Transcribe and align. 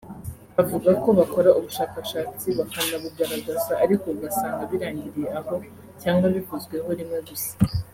avuga 0.61 0.89
ko 1.03 1.09
bakora 1.19 1.49
ubushakashatsi 1.59 2.47
bakanabugaragaza 2.57 3.71
ariko 3.83 4.05
ugasanga 4.15 4.63
birangiriye 4.71 5.27
aho 5.39 5.55
cyangwa 6.01 6.25
bivuzweho 6.35 6.89
rimwe 6.99 7.19
gusa 7.29 7.51